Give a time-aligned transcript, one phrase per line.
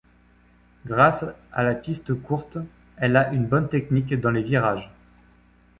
[0.87, 2.57] Grâce à la piste courte,
[2.97, 4.89] elle a une bonne technique dans les virages.